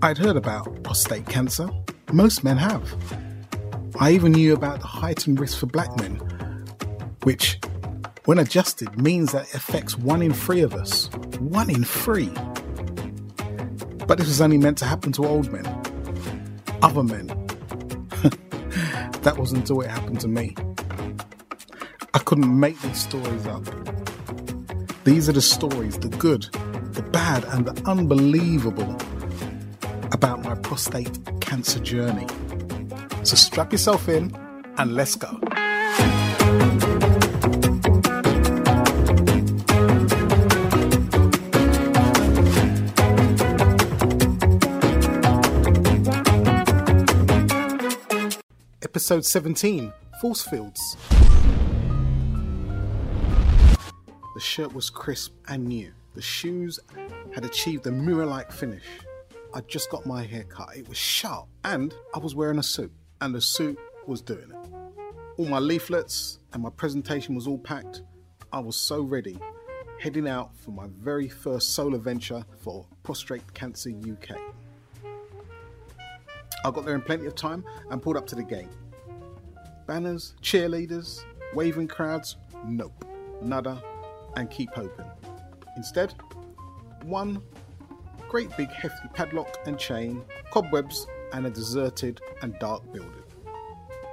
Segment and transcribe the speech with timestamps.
[0.00, 1.68] I'd heard about prostate cancer.
[2.12, 2.94] Most men have.
[3.98, 6.14] I even knew about the heightened risk for black men,
[7.24, 7.58] which,
[8.24, 11.10] when adjusted, means that it affects one in three of us.
[11.40, 12.30] One in three.
[14.06, 15.66] But this was only meant to happen to old men.
[16.80, 17.26] Other men.
[19.22, 20.54] that wasn't until it happened to me.
[22.14, 23.64] I couldn't make these stories up.
[25.02, 26.44] These are the stories, the good,
[26.92, 28.96] the bad, and the unbelievable
[30.78, 32.24] prostate cancer journey.
[33.24, 34.32] So strap yourself in
[34.76, 35.40] and let's go.
[48.80, 50.96] Episode 17 Force Fields.
[54.34, 55.90] The shirt was crisp and new.
[56.14, 56.78] The shoes
[57.34, 58.84] had achieved a mirror like finish.
[59.54, 60.76] I'd just got my hair cut.
[60.76, 61.46] It was sharp.
[61.64, 62.92] And I was wearing a suit.
[63.20, 64.70] And the suit was doing it.
[65.36, 68.02] All my leaflets and my presentation was all packed.
[68.52, 69.38] I was so ready.
[70.00, 74.36] Heading out for my very first solo venture for Prostate Cancer UK.
[76.64, 78.68] I got there in plenty of time and pulled up to the gate.
[79.86, 83.04] Banners, cheerleaders, waving crowds, nope,
[83.42, 83.82] nada,
[84.36, 85.06] and keep hoping.
[85.76, 86.14] Instead,
[87.04, 87.42] one
[88.28, 93.22] great big hefty padlock and chain, cobwebs, and a deserted and dark building.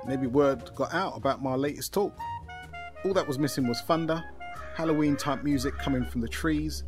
[0.07, 2.17] Maybe word got out about my latest talk.
[3.03, 4.23] All that was missing was thunder,
[4.75, 6.83] Halloween type music coming from the trees,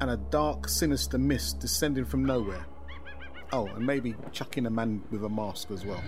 [0.00, 2.66] and a dark, sinister mist descending from nowhere.
[3.52, 6.02] Oh, and maybe chucking a man with a mask as well.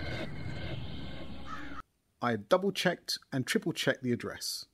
[2.20, 4.66] I double checked and triple checked the address.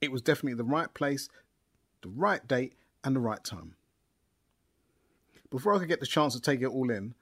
[0.00, 1.28] It was definitely the right place,
[2.02, 3.74] the right date, and the right time.
[5.50, 7.14] Before I could get the chance to take it all in,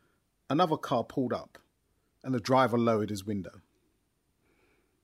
[0.51, 1.59] another car pulled up
[2.23, 3.61] and the driver lowered his window.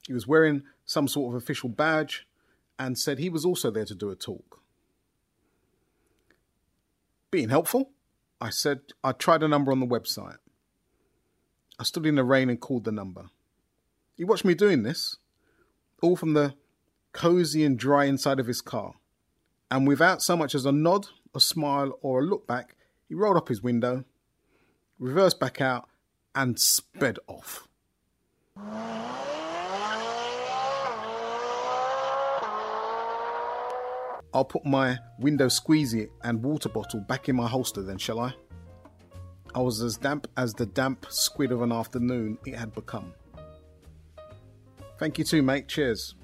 [0.07, 2.27] He was wearing some sort of official badge
[2.79, 4.61] and said he was also there to do a talk.
[7.31, 7.91] Being helpful,
[8.41, 10.37] I said I tried a number on the website.
[11.79, 13.31] I stood in the rain and called the number.
[14.17, 15.17] He watched me doing this,
[16.03, 16.55] all from the
[17.13, 18.95] cozy and dry inside of his car.
[19.71, 22.77] And without so much as a nod, a smile, or a look back,
[23.09, 24.05] he rolled up his window,
[24.99, 25.89] reversed back out,
[26.35, 27.69] and sped off.
[34.33, 38.35] I'll put my window squeezy and water bottle back in my holster then, shall I?
[39.55, 43.15] I was as damp as the damp squid of an afternoon it had become.
[44.99, 45.69] Thank you too, mate.
[45.69, 46.17] Cheers.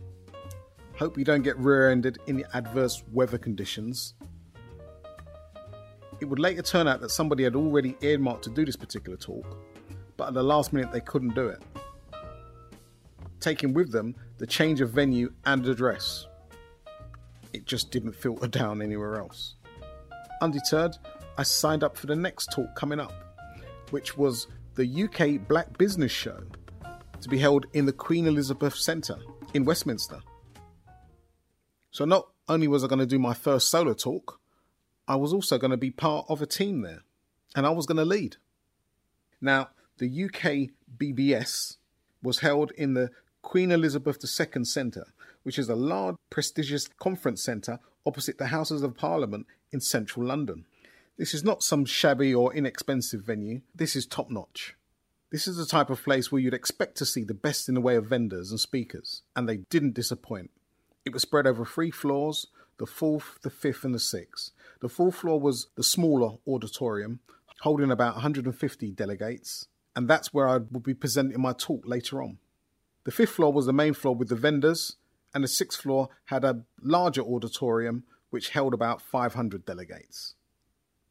[0.99, 4.15] Hope you don't get rear ended in the adverse weather conditions.
[6.21, 9.57] It would later turn out that somebody had already earmarked to do this particular talk,
[10.17, 11.63] but at the last minute they couldn't do it.
[13.41, 16.27] Taking with them the change of venue and address.
[17.55, 19.55] It just didn't filter down anywhere else.
[20.43, 20.97] Undeterred,
[21.39, 23.13] I signed up for the next talk coming up,
[23.91, 26.43] which was the UK Black Business Show
[27.21, 29.19] to be held in the Queen Elizabeth Centre
[29.55, 30.21] in Westminster.
[31.91, 34.40] So not only was I going to do my first solo talk,
[35.11, 37.03] I was also going to be part of a team there,
[37.57, 38.37] and I was going to lead.
[39.41, 41.79] Now, the UK BBS
[42.23, 43.11] was held in the
[43.43, 45.09] Queen Elizabeth II Centre,
[45.43, 50.65] which is a large, prestigious conference centre opposite the Houses of Parliament in central London.
[51.19, 54.77] This is not some shabby or inexpensive venue, this is top notch.
[55.33, 57.81] This is the type of place where you'd expect to see the best in the
[57.81, 60.53] way of vendors and speakers, and they didn't disappoint.
[61.05, 62.47] It was spread over three floors
[62.81, 64.53] the fourth, the fifth, and the sixth.
[64.81, 67.21] The fourth floor was the smaller auditorium,
[67.61, 72.39] holding about 150 delegates, and that's where I will be presenting my talk later on.
[73.05, 74.97] The fifth floor was the main floor with the vendors,
[75.35, 80.35] and the sixth floor had a larger auditorium which held about 500 delegates.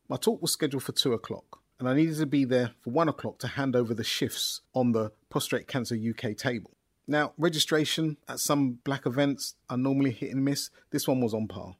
[0.08, 3.10] My talk was scheduled for two o'clock, and I needed to be there for one
[3.10, 6.72] o'clock to hand over the shifts on the Prostate Cancer UK table.
[7.10, 10.70] Now, registration at some black events are normally hit and miss.
[10.92, 11.76] This one was on par.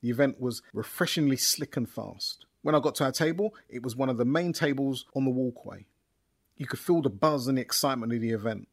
[0.00, 2.46] The event was refreshingly slick and fast.
[2.62, 5.30] When I got to our table, it was one of the main tables on the
[5.30, 5.86] walkway.
[6.56, 8.66] You could feel the buzz and the excitement of the event.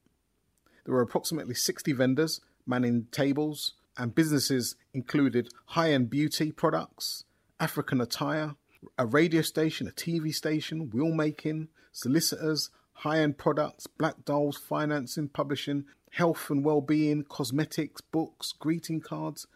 [0.84, 7.26] There were approximately 60 vendors manning tables, and businesses included high end beauty products,
[7.60, 8.56] African attire,
[8.98, 15.30] a radio station, a TV station, wheel making, solicitors, high end products, black dolls, financing,
[15.30, 19.48] publishing, health and well-being, cosmetics, books, greeting cards.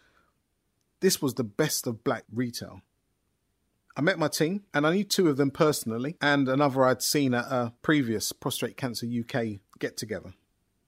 [1.00, 2.82] This was the best of black retail.
[3.96, 7.34] I met my team, and I knew two of them personally, and another I'd seen
[7.34, 10.34] at a previous Prostate Cancer UK get together.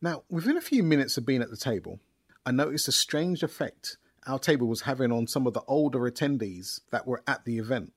[0.01, 1.99] Now, within a few minutes of being at the table,
[2.45, 3.97] I noticed a strange effect
[4.27, 7.93] our table was having on some of the older attendees that were at the event.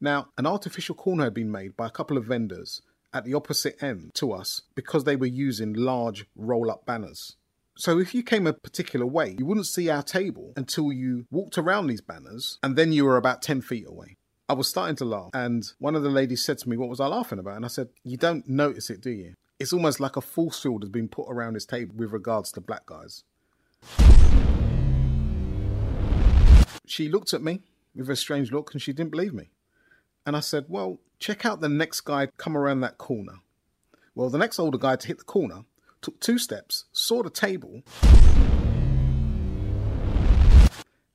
[0.00, 2.82] Now, an artificial corner had been made by a couple of vendors
[3.12, 7.36] at the opposite end to us because they were using large roll up banners.
[7.76, 11.58] So if you came a particular way, you wouldn't see our table until you walked
[11.58, 14.16] around these banners and then you were about 10 feet away.
[14.50, 17.00] I was starting to laugh, and one of the ladies said to me, What was
[17.00, 17.56] I laughing about?
[17.56, 19.34] And I said, You don't notice it, do you?
[19.58, 22.62] It's almost like a force field has been put around this table with regards to
[22.62, 23.24] black guys.
[26.86, 27.60] She looked at me
[27.94, 29.50] with a strange look and she didn't believe me.
[30.24, 33.40] And I said, Well, check out the next guy come around that corner.
[34.14, 35.64] Well, the next older guy to hit the corner
[36.00, 37.82] took two steps, saw the table,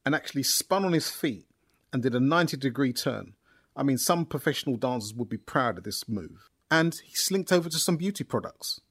[0.06, 1.46] and actually spun on his feet
[1.92, 3.34] and did a 90 degree turn.
[3.76, 6.50] I mean, some professional dancers would be proud of this move.
[6.70, 8.82] And he slinked over to some beauty products.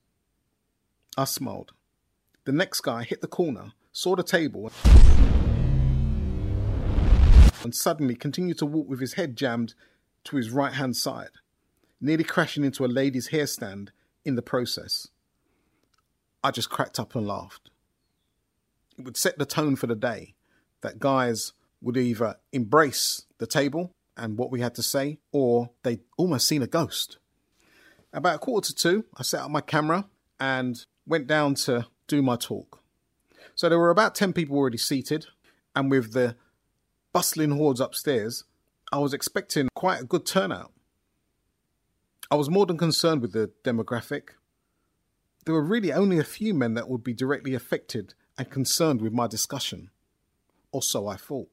[1.17, 1.73] I smiled.
[2.45, 4.73] The next guy hit the corner, saw the table,
[7.63, 9.75] and suddenly continued to walk with his head jammed
[10.25, 11.31] to his right hand side,
[12.01, 13.93] nearly crashing into a lady's hair stand
[14.25, 15.09] in the process.
[16.45, 17.71] I just cracked up and laughed.
[18.99, 20.35] It would set the tone for the day
[20.81, 26.03] that guys would either embrace the table and what we had to say, or they'd
[26.17, 27.19] almost seen a ghost.
[28.13, 30.07] About a quarter to two, I set up my camera
[30.39, 32.81] and went down to do my talk.
[33.55, 35.27] So there were about 10 people already seated,
[35.75, 36.37] and with the
[37.13, 38.45] bustling hordes upstairs,
[38.93, 40.71] I was expecting quite a good turnout.
[42.31, 44.35] I was more than concerned with the demographic.
[45.47, 49.15] There were really only a few men that would be directly affected and concerned with
[49.15, 49.91] my discussion,
[50.73, 51.49] or so I thought.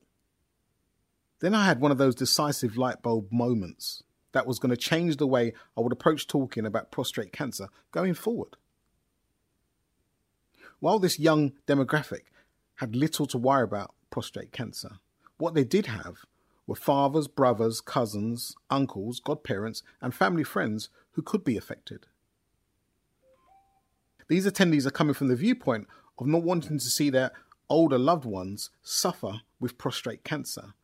[1.40, 4.04] Then I had one of those decisive light bulb moments
[4.34, 8.16] that was going to change the way I would approach talking about prostate cancer going
[8.16, 8.58] forward.
[10.82, 12.24] While this young demographic
[12.76, 15.00] had little to worry about prostate cancer,
[15.38, 16.26] what they did have
[16.70, 22.06] were fathers, brothers, cousins, uncles, godparents, and family friends who could be affected.
[24.28, 25.88] These attendees are coming from the viewpoint
[26.20, 27.32] of not wanting to see their
[27.70, 30.76] older loved ones suffer with prostate cancer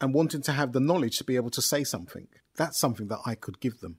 [0.00, 2.26] and wanting to have the knowledge to be able to say something.
[2.56, 3.98] That's something that I could give them.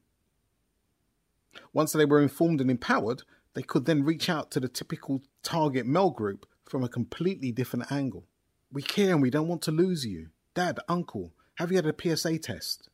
[1.71, 5.86] Once they were informed and empowered, they could then reach out to the typical target
[5.86, 8.25] male group from a completely different angle.
[8.74, 10.31] We care and we don't want to lose you.
[10.60, 12.90] Dad, uncle, have you had a PSA test?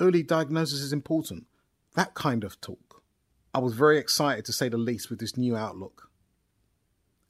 [0.00, 1.44] Early diagnosis is important.
[1.94, 3.02] That kind of talk.
[3.52, 6.08] I was very excited to say the least with this new outlook.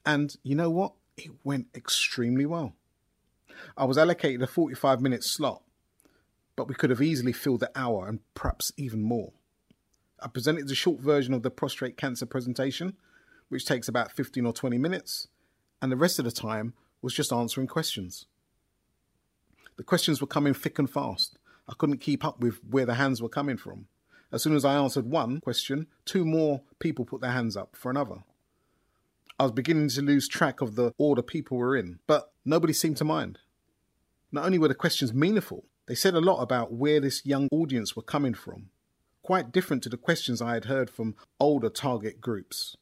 [0.05, 0.93] And you know what?
[1.17, 2.75] It went extremely well.
[3.77, 5.65] I was allocated a 45 minute slot,
[6.55, 9.33] but we could have easily filled the hour and perhaps even more.
[10.21, 12.95] I presented the short version of the prostate cancer presentation,
[13.49, 15.27] which takes about 15 or 20 minutes,
[15.83, 18.27] and the rest of the time was just answering questions.
[19.77, 21.39] The questions were coming thick and fast.
[21.69, 23.87] I couldn't keep up with where the hands were coming from.
[24.33, 27.91] As soon as I answered one question, two more people put their hands up for
[27.91, 28.25] another.
[29.39, 32.97] I was beginning to lose track of the order people were in, but nobody seemed
[32.99, 33.39] to mind.
[34.33, 37.95] Not only were the questions meaningful, they said a lot about where this young audience
[37.95, 38.71] were coming from,
[39.23, 42.77] quite different to the questions I had heard from older target groups.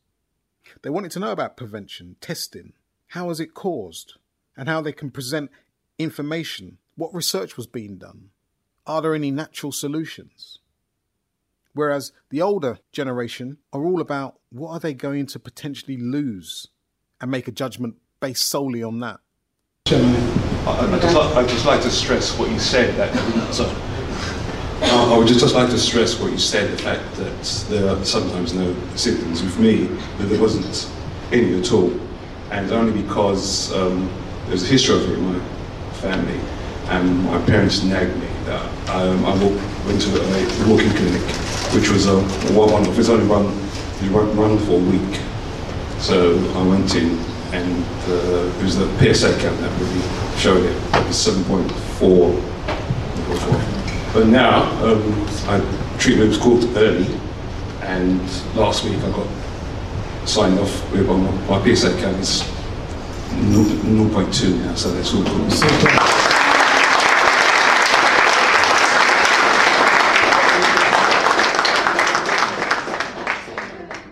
[0.82, 2.72] They wanted to know about prevention, testing,
[3.08, 4.14] how is it caused,
[4.56, 5.50] and how they can present
[5.98, 8.30] information, what research was being done,
[8.86, 10.58] are there any natural solutions?
[11.72, 16.68] Whereas the older generation are all about what are they going to potentially lose
[17.20, 19.20] and make a judgment based solely on that.
[19.86, 22.94] I'd just, like, I'd just like to stress what you said.
[22.96, 23.12] That.
[24.82, 28.04] I would just, just like to stress what you said, the fact that there are
[28.04, 29.42] sometimes no symptoms.
[29.42, 29.86] With me,
[30.18, 30.90] that there wasn't
[31.32, 31.92] any at all.
[32.50, 34.08] And only because um,
[34.46, 35.40] there's a history of it in my
[35.94, 36.40] family,
[36.88, 39.34] and my parents nagged me that um, I
[39.86, 41.22] went to a walking clinic,
[41.74, 42.20] which was a
[42.52, 42.98] one off.
[42.98, 43.46] It's only run,
[44.36, 45.20] run for a week.
[45.98, 47.18] So I went in,
[47.52, 50.02] and uh, it was the PSA count that really
[50.38, 50.76] showed it.
[50.76, 52.54] It was 7.4.
[54.12, 55.60] But now, um, I,
[55.98, 57.08] treatment was called early,
[57.80, 58.20] and
[58.54, 59.26] last week I got
[60.28, 61.16] signed off with my,
[61.48, 62.42] my PSA count is
[63.34, 65.52] 0.2 now, so that's all good.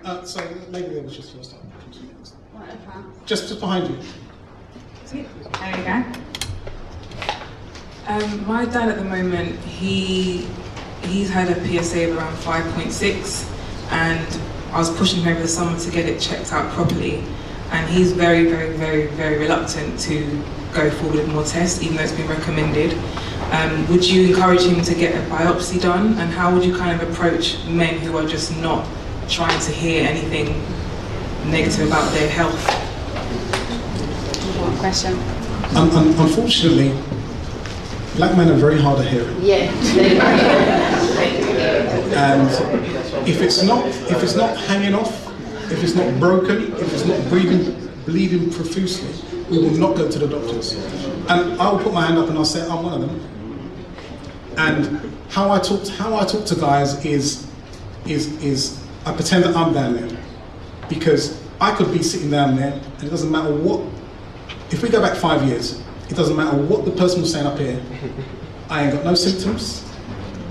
[0.04, 0.40] Uh, so
[0.70, 1.60] maybe there was just first time.
[3.24, 3.98] Just, just behind you.
[5.12, 6.04] There we go.
[8.08, 10.48] Um, my dad at the moment, he
[11.04, 14.40] he's had a PSA of around 5.6, and
[14.72, 17.22] I was pushing him over the summer to get it checked out properly,
[17.70, 20.42] and he's very, very, very, very reluctant to
[20.74, 22.98] go forward with more tests, even though it's been recommended.
[23.52, 27.00] Um, would you encourage him to get a biopsy done, and how would you kind
[27.00, 28.88] of approach men who are just not
[29.28, 30.48] trying to hear anything
[31.48, 32.91] negative about their health?
[34.82, 35.12] Question.
[35.76, 36.88] Um, un- unfortunately,
[38.16, 39.36] black men are very hard of hearing.
[39.40, 39.70] Yeah.
[42.16, 42.48] And
[43.28, 45.28] if it's not if it's not hanging off,
[45.70, 49.14] if it's not broken, if it's not bleeding bleeding profusely,
[49.48, 50.74] we will not go to the doctors.
[51.28, 53.60] And I will put my hand up and I'll say I'm one of them.
[54.58, 57.46] And how I talk how I talk to guys is
[58.04, 60.18] is is I pretend that I'm down there
[60.88, 63.80] because I could be sitting down there and it doesn't matter what.
[64.70, 67.58] If we go back five years, it doesn't matter what the person was saying up
[67.58, 67.82] here.
[68.68, 69.88] I ain't got no symptoms.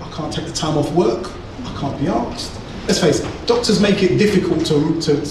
[0.01, 1.31] I can't take the time off work.
[1.65, 2.59] I can't be asked.
[2.87, 5.25] Let's face it, doctors make it difficult to, to,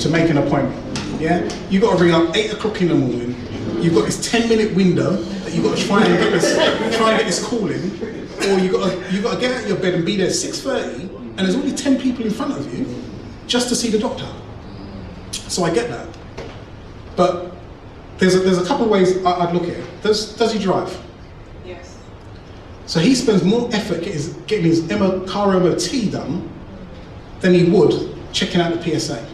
[0.00, 1.20] to make an appointment.
[1.20, 1.42] Yeah?
[1.68, 3.34] You've got to ring up 8 o'clock in the morning.
[3.82, 7.10] You've got this 10 minute window that you've got to try and get this, try
[7.10, 7.80] and get this call in.
[8.48, 10.26] Or you've got, to, you've got to get out of your bed and be there
[10.26, 12.86] at 6.30 and there's only 10 people in front of you
[13.46, 14.28] just to see the doctor.
[15.32, 16.08] So I get that.
[17.16, 17.51] But
[18.22, 20.02] there's a, there's a couple of ways I, I'd look at it.
[20.02, 20.96] Does, does he drive?
[21.66, 21.98] Yes.
[22.86, 26.48] So he spends more effort getting his, getting his MO, car MOT done
[27.40, 29.26] than he would checking out the PSA.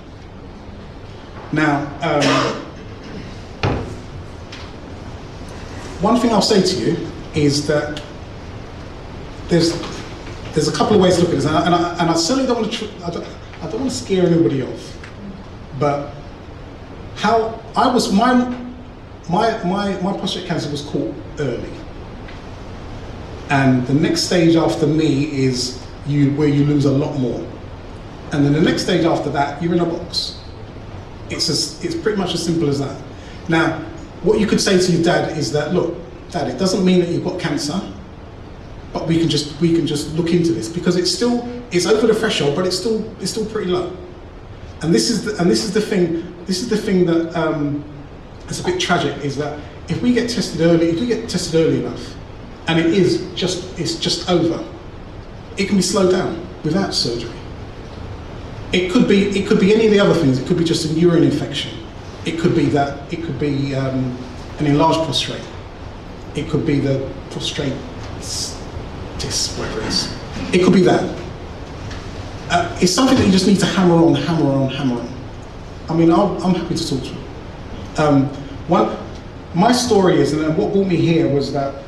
[1.52, 2.22] Now, um,
[6.00, 8.02] one thing I'll say to you is that
[9.48, 9.78] there's
[10.52, 12.14] there's a couple of ways to look at this, and I, and I, and I
[12.14, 13.26] certainly don't want to tr- I don't,
[13.60, 14.98] I don't want to scare anybody off,
[15.78, 16.14] but
[17.16, 18.57] how I was my
[19.28, 21.70] my my my prostate cancer was caught early.
[23.50, 27.40] And the next stage after me is you where you lose a lot more.
[28.32, 30.38] And then the next stage after that, you're in a box.
[31.30, 33.00] It's as, it's pretty much as simple as that.
[33.48, 33.78] Now,
[34.22, 35.96] what you could say to your dad is that, look,
[36.30, 37.80] dad, it doesn't mean that you've got cancer,
[38.92, 42.06] but we can just we can just look into this because it's still it's over
[42.06, 43.96] the threshold, but it's still it's still pretty low.
[44.82, 47.84] And this is the, and this is the thing this is the thing that um,
[48.50, 51.54] is a bit tragic is that if we get tested early, if we get tested
[51.54, 52.14] early enough,
[52.66, 54.64] and it is just it's just over,
[55.56, 57.32] it can be slowed down without surgery.
[58.72, 60.38] It could be it could be any of the other things.
[60.38, 61.78] It could be just a urine infection.
[62.24, 64.16] It could be that it could be um,
[64.58, 65.42] an enlarged prostate.
[66.34, 67.72] It could be the prostate
[69.18, 70.14] disc, whatever it is.
[70.52, 71.18] It could be that.
[72.50, 75.14] Uh, it's something that you just need to hammer on, hammer on, hammer on.
[75.90, 77.27] I mean, I'll, I'm happy to talk to you.
[77.98, 78.26] Um,
[78.68, 78.96] one,
[79.54, 81.82] my story is, and what brought me here was that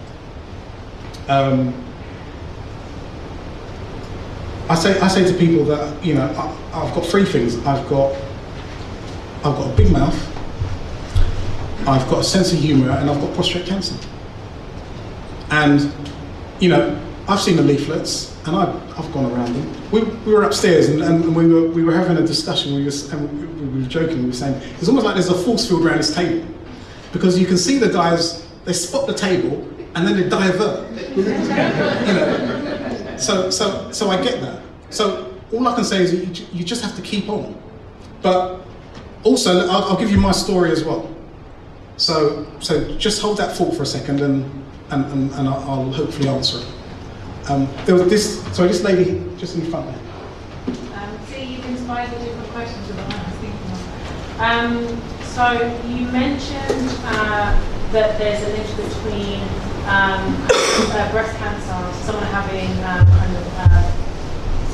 [1.29, 1.73] um,
[4.69, 7.57] I say I say to people that you know I, I've got three things.
[7.67, 8.15] I've got
[9.39, 10.17] I've got a big mouth.
[11.87, 13.97] I've got a sense of humour, and I've got prostate cancer.
[15.51, 15.93] And
[16.61, 17.01] you know,
[17.31, 19.91] I've seen the leaflets, and I've, I've gone around them.
[19.93, 22.75] We, we were upstairs, and, and we were we were having a discussion.
[22.75, 24.19] We were, and we, we were joking.
[24.23, 26.45] We were saying it's almost like there's a force field around this table,
[27.13, 28.45] because you can see the guys.
[28.65, 29.63] They spot the table,
[29.95, 30.91] and then they divert.
[31.17, 33.17] you know.
[33.17, 34.61] So so so I get that.
[34.91, 37.55] So all I can say is you, you just have to keep on.
[38.23, 38.61] But
[39.23, 41.09] also, I'll, I'll give you my story as well.
[41.97, 44.45] So so just hold that thought for a second, and
[44.91, 46.67] and, and, and I'll hopefully answer it.
[47.49, 48.43] Um, there was this.
[48.55, 50.01] Sorry, this lady just in front there.
[50.95, 53.81] Um, see, you've inspired the different questions I was thinking of.
[54.41, 55.53] Um, so
[55.87, 57.57] you mentioned uh,
[57.93, 59.41] that there's a link between
[59.89, 60.23] um,
[60.95, 63.91] uh, breast cancer, someone having um, kind of, uh,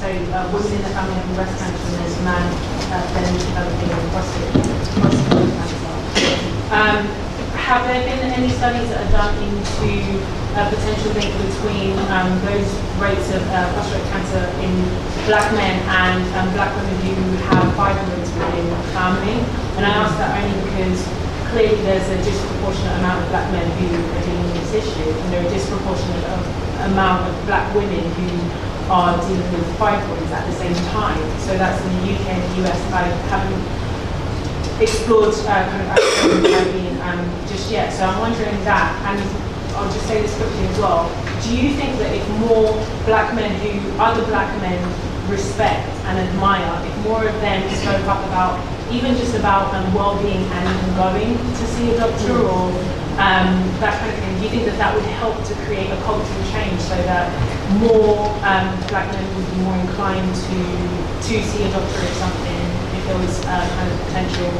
[0.00, 2.46] so uh, women in the family having breast cancer and there's a man
[2.92, 7.25] uh, then developing prostate, prostate cancer.
[7.66, 10.22] Have there been any studies that are done into
[10.54, 12.70] a potential link between um, those
[13.02, 14.70] rates of uh, prostate cancer in
[15.26, 19.42] black men and um, black women who have fibroids within the family?
[19.74, 21.02] And I ask that only because
[21.50, 25.26] clearly there's a disproportionate amount of black men who are dealing with this issue, and
[25.34, 26.22] there are a disproportionate
[26.86, 28.30] amount of black women who
[28.94, 31.18] are dealing with fibroids at the same time.
[31.42, 32.78] So that's in the UK and the US.
[32.94, 33.58] I haven't
[34.80, 37.92] explored uh, kind of Africa and the Caribbean um, just yet.
[37.92, 39.20] So I'm wondering that, and
[39.76, 41.08] I'll just say this quickly as well.
[41.42, 42.72] Do you think that if more
[43.04, 44.80] black men who other black men
[45.30, 48.60] respect and admire, if more of them spoke up about
[48.92, 52.70] even just about um, well-being and even going to see a doctor or
[53.18, 55.96] um, that kind of thing, do you think that that would help to create a
[56.04, 57.26] cultural change so that
[57.80, 60.58] more um, black men would be more inclined to
[61.26, 62.55] to see a doctor if something,
[63.06, 64.50] if there a kind of potential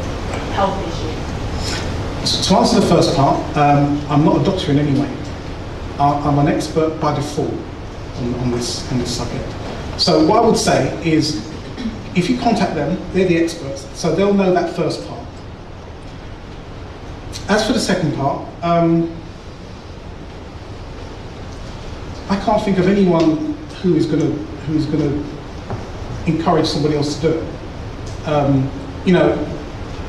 [0.55, 2.27] health issue?
[2.27, 5.13] So to answer the first part, um, I'm not a doctor in any way.
[5.99, 7.53] I'm an expert by default
[8.17, 9.45] on, on this on this subject.
[9.99, 11.47] So what I would say is,
[12.15, 15.27] if you contact them, they're the experts, so they'll know that first part.
[17.49, 19.11] As for the second part, um,
[22.29, 25.25] I can't think of anyone who's going to
[26.27, 27.45] encourage somebody else to do it.
[28.27, 28.71] Um,
[29.05, 29.37] you know,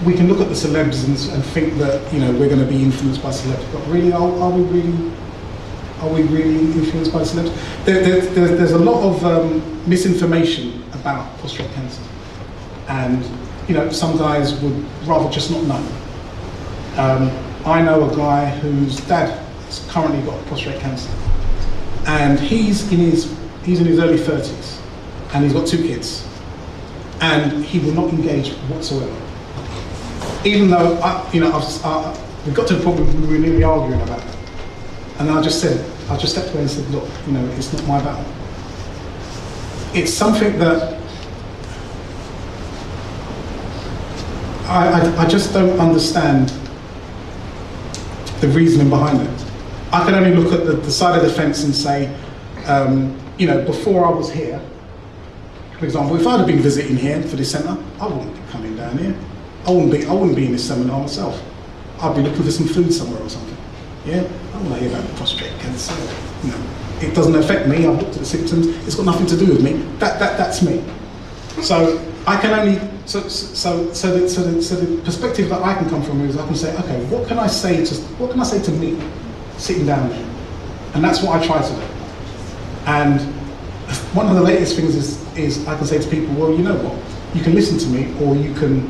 [0.06, 2.66] we can look at the celebs and, and think that you know we're going to
[2.66, 5.12] be influenced by celebs, but really, are, are we really?
[6.00, 7.54] Are we really influenced by celebs?
[7.86, 12.02] There, there, there, there's a lot of um, misinformation about prostate cancer,
[12.88, 13.26] and
[13.68, 15.98] you know some guys would rather just not know.
[16.98, 17.32] Um,
[17.66, 19.30] I know a guy whose dad
[19.66, 21.10] has currently got prostate cancer,
[22.06, 24.80] and he's in his he's in his early 30s,
[25.34, 26.28] and he's got two kids,
[27.22, 29.16] and he will not engage whatsoever.
[30.46, 33.64] Even though I, you know I, we got to the point where we were nearly
[33.64, 34.36] arguing about it,
[35.20, 37.86] and I just said I just stepped away and said, look, you know, it's not
[37.86, 38.26] my battle.
[39.94, 41.02] It's something that
[44.68, 46.50] I, I, I just don't understand
[48.40, 49.46] the reasoning behind it.
[49.92, 52.14] I can only look at the, the side of the fence and say,
[52.66, 54.62] um, you know, before I was here,
[55.80, 58.76] for example, if I'd have been visiting here for this centre, I wouldn't be coming
[58.76, 59.16] down here.
[59.66, 60.06] I wouldn't be.
[60.06, 61.40] I wouldn't be in this seminar myself.
[62.02, 63.58] I'd be looking for some food somewhere or something.
[64.06, 65.94] Yeah, I want to hear about prostate cancer.
[66.44, 66.64] You know,
[67.02, 67.86] it doesn't affect me.
[67.86, 68.68] I've looked at the symptoms.
[68.88, 69.74] It's got nothing to do with me.
[70.00, 70.84] That that that's me.
[71.62, 75.76] So I can only so so so the, so the, so the perspective that I
[75.76, 78.40] can come from is I can say, okay, what can I say to what can
[78.40, 79.00] I say to me,
[79.58, 80.26] sitting down there,
[80.96, 81.82] and that's what I try to do.
[82.88, 83.37] And
[84.14, 86.76] one of the latest things is is I can say to people, well, you know
[86.76, 86.98] what,
[87.36, 88.90] you can listen to me, or you can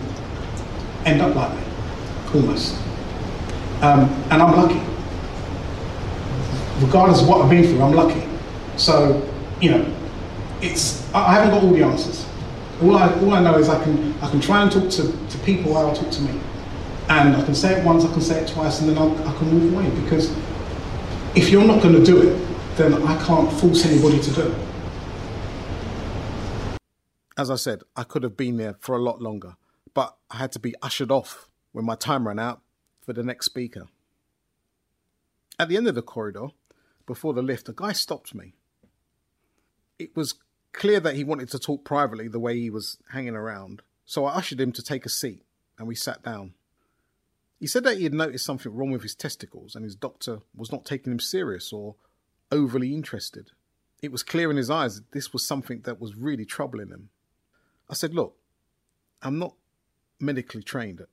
[1.06, 1.64] end up like me,
[2.34, 2.76] almost.
[3.82, 4.82] Um, and I'm lucky.
[6.80, 8.24] Regardless of what I've been through, I'm lucky.
[8.76, 9.28] So,
[9.62, 9.94] you know,
[10.62, 12.26] it's I haven't got all the answers.
[12.82, 15.38] All I, all I know is I can, I can try and talk to, to
[15.40, 16.40] people while I talk to me.
[17.10, 19.34] And I can say it once, I can say it twice, and then I'll, I
[19.38, 19.90] can move away.
[20.02, 20.36] Because
[21.36, 24.67] if you're not going to do it, then I can't force anybody to do it.
[27.38, 29.58] As I said, I could have been there for a lot longer,
[29.94, 32.62] but I had to be ushered off when my time ran out
[33.00, 33.88] for the next speaker.
[35.60, 36.48] At the end of the corridor,
[37.06, 38.56] before the lift, a guy stopped me.
[40.00, 40.36] It was
[40.74, 44.34] clear that he wanted to talk privately the way he was hanging around, so I
[44.34, 45.44] ushered him to take a seat
[45.78, 46.56] and we sat down.
[47.60, 50.72] He said that he had noticed something wrong with his testicles and his doctor was
[50.72, 51.96] not taking him serious or
[52.52, 53.52] overly interested.
[54.02, 57.10] It was clear in his eyes that this was something that was really troubling him.
[57.90, 58.36] I said, Look,
[59.22, 59.56] I'm not
[60.20, 61.06] medically trained,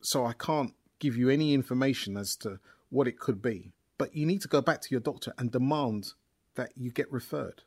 [0.00, 2.58] so I can't give you any information as to
[2.90, 6.12] what it could be, but you need to go back to your doctor and demand
[6.54, 7.62] that you get referred.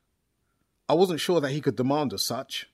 [0.87, 2.69] I wasn't sure that he could demand as such,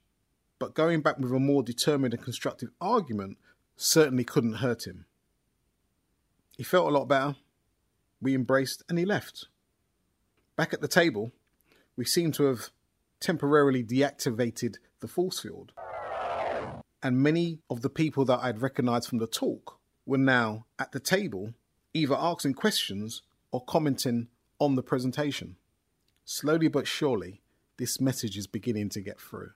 [0.60, 3.38] but going back with a more determined and constructive argument
[3.78, 5.06] certainly couldn't hurt him.
[6.58, 7.36] He felt a lot better.
[8.22, 9.48] We embraced and he left.
[10.56, 11.32] Back at the table,
[11.96, 12.70] we seemed to have
[13.22, 15.72] temporarily deactivated the force field.
[17.02, 21.00] And many of the people that I'd recognized from the talk were now at the
[21.00, 21.54] table,
[21.94, 24.28] either asking questions or commenting
[24.60, 25.56] on the presentation.
[26.26, 27.42] Slowly but surely,
[27.78, 29.52] this message is beginning to get through.